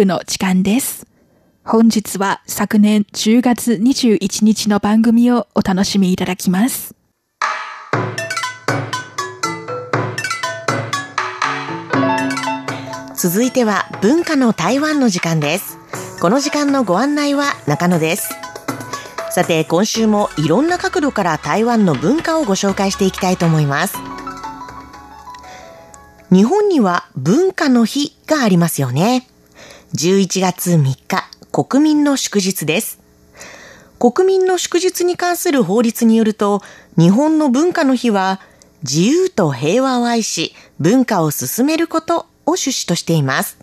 [0.00, 1.06] 部の時間です。
[1.62, 6.94] 本日は昨年10月21日の番組をお楽しみいただきます。
[13.14, 15.78] 続いては文化の台湾の時間です。
[16.20, 18.30] この時間のご案内は中野です。
[19.30, 23.98] さて、今週もいろんな角度から台湾の文化をご紹介していきたいと思います。
[26.32, 29.29] 日本には文化の日がありますよね。
[29.94, 33.00] 11月3日、国民の祝日です。
[33.98, 36.62] 国民の祝日に関する法律によると、
[36.96, 38.40] 日本の文化の日は、
[38.84, 43.58] 自由と平和を愛し、文化を進めることを趣旨としています。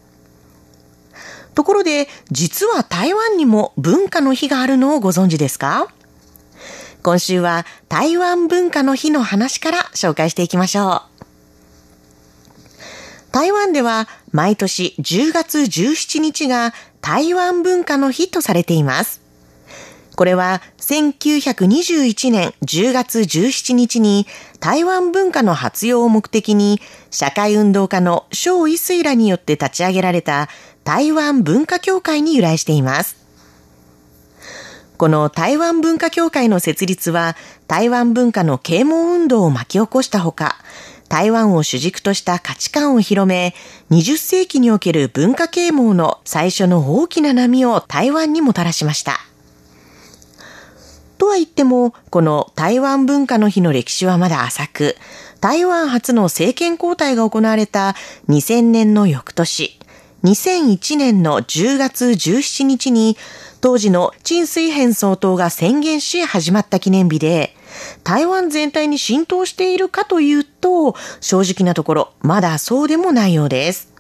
[1.56, 5.88] ところで、実は台湾にも文化の日があるのをご存知ですか？
[7.04, 11.17] 今週は台湾文化の日の話から紹介していきましょう。
[13.38, 19.22] 台湾では毎年10月17日が台湾文化の日とされています。
[20.16, 24.26] これは1921年10月17日に
[24.60, 30.50] 台湾文化の発揚を目的に社会運動家の小一水らによって立ち上げられた
[30.84, 33.18] 台湾文化協会に由来しています。
[34.98, 37.36] この台湾文化協会の設立は
[37.68, 40.58] 台湾文化の啓蒙運動を巻き起こしたほか、
[41.10, 43.54] 台湾を主軸とした価値観を広め、
[43.92, 49.20] 20世紀における文化啓蒙の最初の大きな波を台湾にもたらしました。
[51.18, 54.96] とは言っても、この台湾文化の日の歴史はまだ浅く、
[55.42, 57.96] 台湾初の政権交代が行われた
[58.30, 59.80] 2000年の翌年、
[60.24, 63.18] 2001年の10月17日に、
[63.62, 67.57] 当時の陳水扁総統が宣言し始まった記念日で、
[68.04, 73.94] 台湾全体に浸透しているかというと、正直なところ、まだそうでもないようです。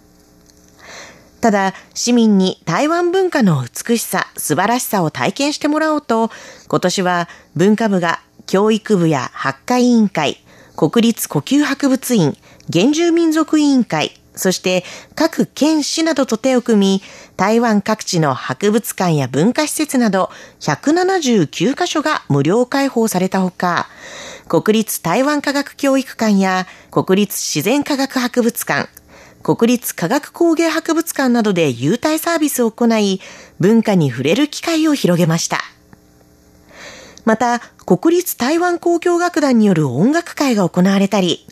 [1.41, 6.31] ただ、市民に台湾文化の美しさ、素晴らしさを体験してもらおうと、
[6.67, 10.43] 今年は文化部が教育部や発火委員会、
[10.75, 12.37] 国立呼吸博物院、
[12.71, 14.83] 原住民族委員会、そして
[15.15, 17.01] 各県市などと手を組み、
[17.35, 23.87] 台湾各地の博物館や文化施設など179カ所が無料開放されたほか、
[24.47, 28.89] 国立台湾科学教育館や国立自然科学博物館、
[29.43, 33.21] 国立科学工芸博物館などで優待サービスを行い、
[33.59, 35.59] 文化に触れる機会を広げました。
[37.25, 41.45] また、国立台湾交響楽団による音楽会が行われたり、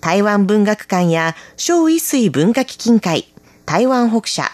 [0.00, 3.32] 台湾文学館や小一水文化基金会、
[3.66, 4.44] 台湾北社、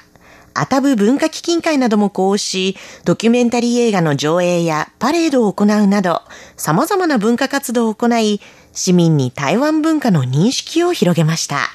[0.54, 6.22] アタブ文化基金会なども講し、ドキュメンタリー映画の上映やパレードを行うなど、
[6.56, 8.40] 様々な文化活動を行い、
[8.72, 11.70] 市民に台湾文化の認識を広げました。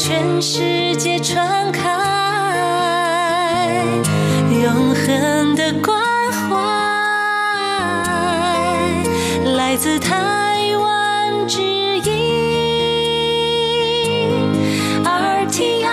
[0.00, 2.19] 全世界传开，
[4.62, 6.00] 永恒的关
[6.32, 6.56] 怀
[9.56, 12.10] 来自台湾之音
[15.04, 15.90] RTI。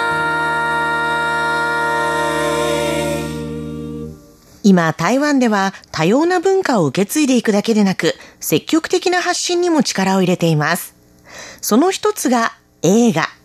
[4.63, 10.95] 今、台湾では多様な文化を受け継いでいくだけでなく、積極的な発信にも力を入れています。
[11.61, 13.36] その一つが映画。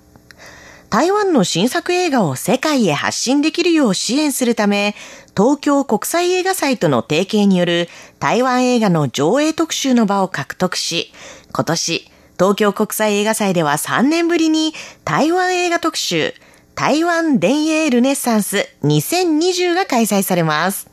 [0.92, 4.94] 台湾の新作映画を世界へ発信できるよう支援するため、
[5.34, 7.88] 東京国際映画祭との提携による
[8.18, 11.10] 台湾映画の上映特集の場を獲得し、
[11.50, 14.74] 今年、東京国際映画祭では3年ぶりに
[15.06, 16.34] 台湾映画特集、
[16.74, 20.90] 台湾電影ルネッサンス2020が開催されます。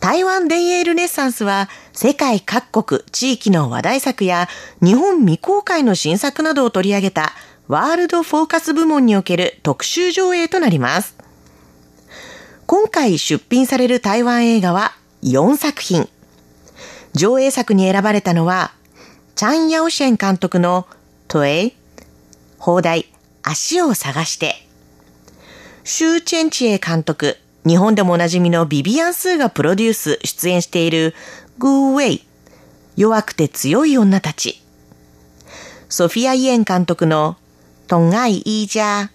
[0.00, 4.50] 台湾電影ルネッサンスは世界各国地域の話題作や
[4.82, 7.32] 日本未公開の新作などを取り上げた
[7.66, 11.16] ワールドフォーカス部門における特集上映となります。
[12.66, 14.92] 今回出品される台湾映画は
[15.22, 16.08] 4作品。
[17.14, 18.72] 上映作に選ばれたのは、
[19.34, 20.86] チャン・ヤオシェン監督の
[21.26, 21.72] トエイ、
[22.58, 23.06] 放題、
[23.42, 24.56] 足を探して、
[25.84, 31.14] シュー・チェンチエ監督、日本でもおなじみのビビアン・スーがプロデュース、出演している
[31.58, 32.26] グーウェイ、
[32.96, 34.60] 弱くて強い女たち。
[35.88, 37.36] ソフィア・イエン監督の
[37.86, 39.08] トンアイ・イージャー、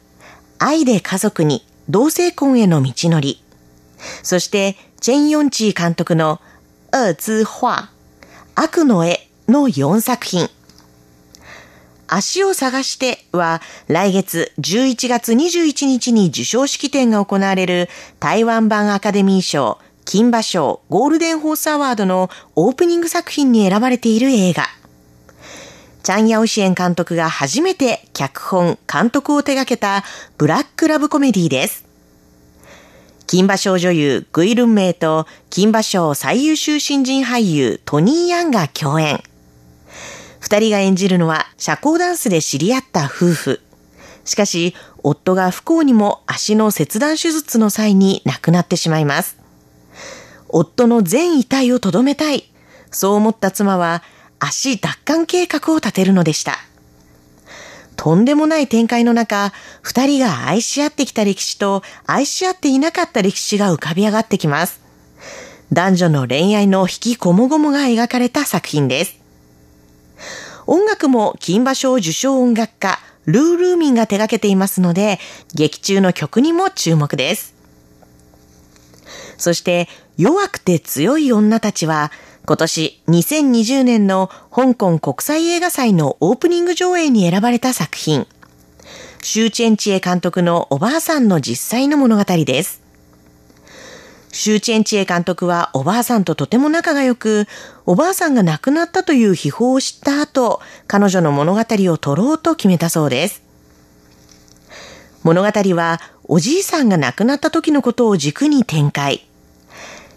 [0.60, 3.42] 愛で家族に同性婚への道のり。
[4.24, 6.40] そして、チェン・ヨンチー監督の
[6.92, 7.90] 恶之画、
[8.56, 10.50] 悪の絵の4作品。
[12.08, 17.88] 足を探しては来月11月21日に授賞式典が行われる
[18.20, 24.79] 台湾版アカデミー賞金馬賞ゴールデンホースアワードのオープニング作品に選ばれている映画。
[26.02, 30.04] チャン・ヤオシエン監督が初めて脚本、監督を手掛けた
[30.38, 31.86] ブラックラブコメディです。
[33.28, 39.22] 金馬賞女優グイルンメイと金馬賞最優秀新人俳優トニー・ヤンが共演。
[40.40, 43.62] 二人が演じるのは社交ダンスで知り合った夫婦。
[44.24, 44.74] しかし、
[45.04, 49.38] 夫が不幸にも足の切断手術の際に亡くなってしまいます。
[50.48, 52.50] 夫の全遺体をとどめたい。
[52.90, 54.02] そう思った妻は
[54.40, 56.58] 足奪還計画を立てるのでした。
[57.96, 59.52] とんでもない展開の中、
[59.82, 64.80] 二人が愛し合ってきた歴史と愛し合っていなかった歴史が浮かび上がってきます。
[65.74, 69.20] 男女の恋愛の引きこもごもが描かれた作品です。
[70.66, 75.20] 音楽も金馬賞受賞音楽家、ルー・ルーミンが手掛けていますので、
[75.54, 77.54] 劇中の曲にも注目です。
[79.38, 82.12] そして、弱くて強い女たちは、
[82.50, 88.26] 今年2020年の香港国際映画祭のオープニング上映に選ばれた作品。
[89.22, 92.82] シューチェンチエ監督のおばあさんの実際の物語です。
[94.32, 97.46] シューチェンチエ監督はおばあさんととても仲が良く、
[97.86, 103.44] おばあさんが亡くなったという秘宝を知った後、彼女の物語を撮ろうと決めたそうです。
[105.22, 109.29] 物語はおじいさんが亡くなった時のことを軸に展開。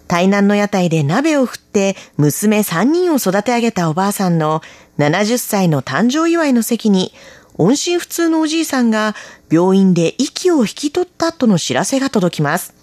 [0.07, 4.61] 台南の屋台で鍋を振って娘3人を育て上げたおばあさんの
[4.97, 7.13] 70歳の誕生祝いの席に
[7.55, 9.15] 音信不通のおじいさんが
[9.51, 12.73] 病院で息を引き取ったとの知らせが届きます。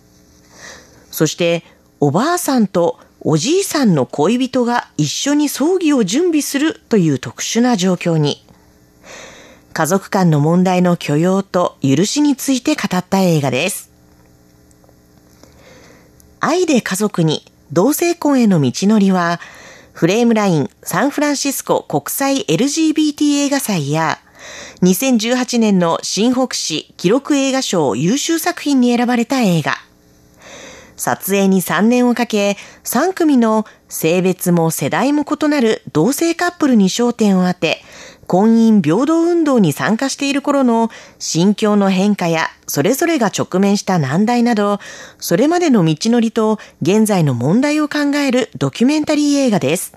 [1.10, 1.64] そして
[1.98, 8.44] おばあさんとおじいさんの恋人が一緒に葬儀を準備するという特殊な状況に
[9.72, 13.89] 家族間の問題の許容と許しについて語った映画です。
[16.40, 19.40] 愛で家族に同性婚への道のりは、
[19.92, 24.18] フレームラインサンフランシスコ国際 LGBT 映画祭や、
[24.80, 29.76] 2018年の新北市記録映画賞優秀作品に選ばれた映画。
[30.96, 37.82] 撮影に3年をかけ、3組の性別も世代も異なる同性カップルに焦点を当て、
[38.30, 40.88] 婚姻平等運動に参加している頃の
[41.18, 44.78] 心境の変化やそれぞれが直面した難題など、
[45.18, 49.96] それまでの道のりと現在の問題を考えるドキュメンタリー映画です。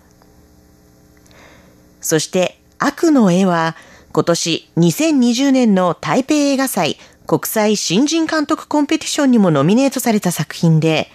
[2.01, 3.75] そして悪の絵は
[4.11, 6.97] 今年2020年の台北映画祭
[7.27, 11.11] 国際新人監督コンペティションにもノミネートされた作品で、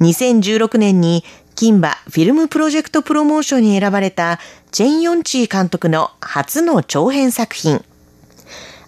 [0.00, 1.24] 2016年に
[1.54, 4.40] 金馬フィルムプロジェクトプロモーションに選ばれた
[4.72, 7.84] チェン・ヨンチー監督の初の長編作品。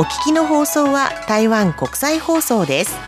[0.00, 2.96] お聞きの放送は台湾国際放送です。